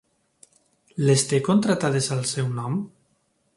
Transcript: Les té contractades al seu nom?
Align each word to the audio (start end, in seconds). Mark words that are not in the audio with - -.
Les 1.09 1.25
té 1.33 1.41
contractades 1.49 2.11
al 2.17 2.25
seu 2.33 2.51
nom? 2.59 2.83